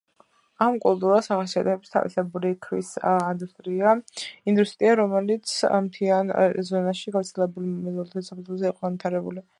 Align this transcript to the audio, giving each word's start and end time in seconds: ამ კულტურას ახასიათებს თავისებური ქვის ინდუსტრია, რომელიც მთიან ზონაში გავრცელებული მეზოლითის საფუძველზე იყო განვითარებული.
ამ 0.67 0.77
კულტურას 0.85 1.27
ახასიათებს 1.35 1.91
თავისებური 1.95 2.51
ქვის 2.67 2.89
ინდუსტრია, 4.53 4.97
რომელიც 5.01 5.55
მთიან 5.89 6.35
ზონაში 6.71 7.15
გავრცელებული 7.19 7.75
მეზოლითის 7.77 8.33
საფუძველზე 8.33 8.73
იყო 8.75 8.87
განვითარებული. 8.89 9.47